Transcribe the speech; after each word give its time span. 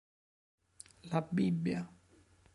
La 1.11 1.21
Bibbia 1.21 1.85